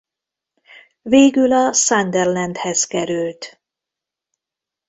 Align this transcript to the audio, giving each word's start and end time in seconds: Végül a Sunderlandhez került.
Végül 1.01 1.51
a 1.53 1.71
Sunderlandhez 1.73 2.85
került. 2.85 3.61